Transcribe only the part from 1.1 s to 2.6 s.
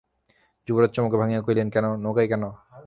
ভাঙিয়া কহিলেন, কেন, নৌকায় কেন?